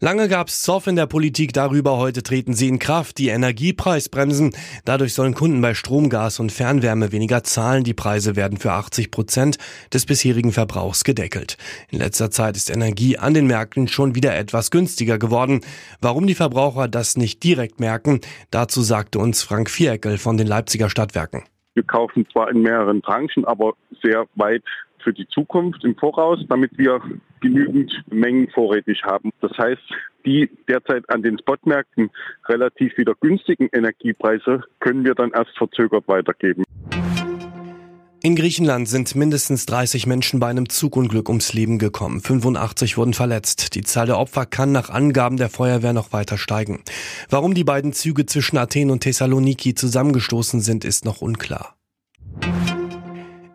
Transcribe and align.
Lange 0.00 0.28
gab's 0.28 0.62
Zoff 0.62 0.86
in 0.86 0.94
der 0.94 1.08
Politik 1.08 1.52
darüber, 1.52 1.96
heute 1.96 2.22
treten 2.22 2.54
sie 2.54 2.68
in 2.68 2.78
Kraft, 2.78 3.18
die 3.18 3.30
Energiepreisbremsen. 3.30 4.52
Dadurch 4.84 5.12
sollen 5.12 5.34
Kunden 5.34 5.60
bei 5.60 5.74
Strom, 5.74 6.08
Gas 6.08 6.38
und 6.38 6.52
Fernwärme 6.52 7.10
weniger 7.10 7.42
zahlen. 7.42 7.82
Die 7.82 7.94
Preise 7.94 8.36
werden 8.36 8.58
für 8.58 8.70
80 8.70 9.10
Prozent 9.10 9.58
des 9.92 10.06
bisherigen 10.06 10.52
Verbrauchs 10.52 11.02
gedeckelt. 11.02 11.56
In 11.90 11.98
letzter 11.98 12.30
Zeit 12.30 12.56
ist 12.56 12.70
Energie 12.70 13.18
an 13.18 13.34
den 13.34 13.48
Märkten 13.48 13.88
schon 13.88 14.14
wieder 14.14 14.36
etwas 14.36 14.70
günstiger 14.70 15.18
geworden. 15.18 15.62
Warum 16.00 16.28
die 16.28 16.36
Verbraucher 16.36 16.86
das 16.86 17.16
nicht 17.16 17.42
direkt 17.42 17.80
merken, 17.80 18.20
dazu 18.52 18.82
sagte 18.82 19.18
uns 19.18 19.42
Frank 19.42 19.68
Viereckel 19.68 20.18
von 20.18 20.36
den 20.36 20.46
Leipziger 20.46 20.90
Stadtwerken. 20.90 21.42
Wir 21.74 21.82
kaufen 21.82 22.24
zwar 22.32 22.50
in 22.50 22.62
mehreren 22.62 23.00
Branchen, 23.00 23.44
aber 23.44 23.72
sehr 24.00 24.26
weit 24.36 24.62
für 25.02 25.12
die 25.12 25.26
Zukunft 25.28 25.84
im 25.84 25.96
Voraus, 25.96 26.44
damit 26.48 26.76
wir 26.76 27.00
genügend 27.40 27.92
Mengen 28.10 28.48
vorrätig 28.50 29.02
haben. 29.04 29.30
Das 29.40 29.52
heißt, 29.56 29.82
die 30.26 30.50
derzeit 30.68 31.08
an 31.08 31.22
den 31.22 31.38
Spotmärkten 31.38 32.10
relativ 32.48 32.96
wieder 32.98 33.14
günstigen 33.20 33.68
Energiepreise 33.72 34.62
können 34.80 35.04
wir 35.04 35.14
dann 35.14 35.30
erst 35.32 35.56
verzögert 35.56 36.06
weitergeben. 36.08 36.64
In 38.20 38.34
Griechenland 38.34 38.88
sind 38.88 39.14
mindestens 39.14 39.64
30 39.66 40.06
Menschen 40.06 40.40
bei 40.40 40.48
einem 40.48 40.68
Zugunglück 40.68 41.28
ums 41.28 41.52
Leben 41.52 41.78
gekommen. 41.78 42.20
85 42.20 42.98
wurden 42.98 43.14
verletzt. 43.14 43.76
Die 43.76 43.82
Zahl 43.82 44.06
der 44.06 44.18
Opfer 44.18 44.44
kann 44.44 44.72
nach 44.72 44.90
Angaben 44.90 45.36
der 45.36 45.48
Feuerwehr 45.48 45.92
noch 45.92 46.12
weiter 46.12 46.36
steigen. 46.36 46.82
Warum 47.30 47.54
die 47.54 47.62
beiden 47.62 47.92
Züge 47.92 48.26
zwischen 48.26 48.58
Athen 48.58 48.90
und 48.90 49.00
Thessaloniki 49.00 49.74
zusammengestoßen 49.74 50.60
sind, 50.60 50.84
ist 50.84 51.04
noch 51.04 51.22
unklar. 51.22 51.77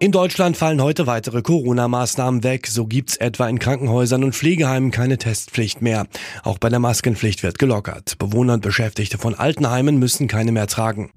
In 0.03 0.11
Deutschland 0.11 0.57
fallen 0.57 0.81
heute 0.81 1.07
weitere 1.07 1.41
Corona-Maßnahmen 1.41 2.43
weg. 2.43 2.67
So 2.67 2.87
gibt's 2.87 3.15
etwa 3.15 3.47
in 3.47 3.57
Krankenhäusern 3.57 4.25
und 4.25 4.35
Pflegeheimen 4.35 4.91
keine 4.91 5.17
Testpflicht 5.17 5.81
mehr. 5.81 6.07
Auch 6.43 6.57
bei 6.57 6.67
der 6.67 6.79
Maskenpflicht 6.79 7.41
wird 7.41 7.57
gelockert. 7.57 8.17
Bewohner 8.19 8.55
und 8.55 8.63
Beschäftigte 8.63 9.17
von 9.17 9.33
Altenheimen 9.33 9.99
müssen 9.99 10.27
keine 10.27 10.51
mehr 10.51 10.67
tragen. 10.67 11.11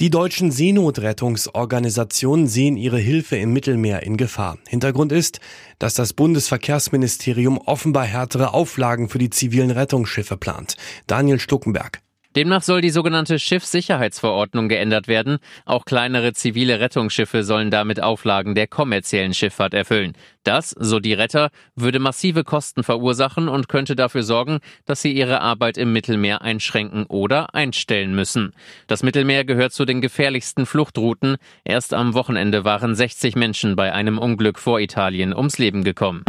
Die 0.00 0.10
deutschen 0.10 0.50
Seenotrettungsorganisationen 0.50 2.48
sehen 2.48 2.76
ihre 2.76 2.98
Hilfe 2.98 3.36
im 3.36 3.52
Mittelmeer 3.52 4.02
in 4.02 4.16
Gefahr. 4.16 4.58
Hintergrund 4.66 5.12
ist, 5.12 5.38
dass 5.78 5.94
das 5.94 6.14
Bundesverkehrsministerium 6.14 7.56
offenbar 7.58 8.04
härtere 8.04 8.52
Auflagen 8.52 9.08
für 9.08 9.18
die 9.18 9.30
zivilen 9.30 9.70
Rettungsschiffe 9.70 10.36
plant. 10.36 10.74
Daniel 11.06 11.38
Stuckenberg. 11.38 12.01
Demnach 12.34 12.62
soll 12.62 12.80
die 12.80 12.90
sogenannte 12.90 13.38
Schiffssicherheitsverordnung 13.38 14.68
geändert 14.68 15.06
werden. 15.06 15.38
Auch 15.66 15.84
kleinere 15.84 16.32
zivile 16.32 16.80
Rettungsschiffe 16.80 17.44
sollen 17.44 17.70
damit 17.70 18.02
Auflagen 18.02 18.54
der 18.54 18.66
kommerziellen 18.66 19.34
Schifffahrt 19.34 19.74
erfüllen. 19.74 20.14
Das, 20.44 20.70
so 20.70 20.98
die 20.98 21.12
Retter, 21.12 21.50
würde 21.76 21.98
massive 21.98 22.42
Kosten 22.42 22.82
verursachen 22.82 23.48
und 23.48 23.68
könnte 23.68 23.96
dafür 23.96 24.22
sorgen, 24.22 24.60
dass 24.86 25.02
sie 25.02 25.12
ihre 25.12 25.40
Arbeit 25.40 25.76
im 25.76 25.92
Mittelmeer 25.92 26.42
einschränken 26.42 27.04
oder 27.06 27.54
einstellen 27.54 28.14
müssen. 28.14 28.52
Das 28.86 29.02
Mittelmeer 29.02 29.44
gehört 29.44 29.72
zu 29.72 29.84
den 29.84 30.00
gefährlichsten 30.00 30.64
Fluchtrouten. 30.64 31.36
Erst 31.64 31.92
am 31.92 32.14
Wochenende 32.14 32.64
waren 32.64 32.94
60 32.94 33.36
Menschen 33.36 33.76
bei 33.76 33.92
einem 33.92 34.18
Unglück 34.18 34.58
vor 34.58 34.80
Italien 34.80 35.34
ums 35.34 35.58
Leben 35.58 35.84
gekommen. 35.84 36.24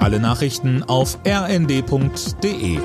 Alle 0.00 0.20
Nachrichten 0.20 0.82
auf 0.82 1.18
rnd.de 1.26 2.78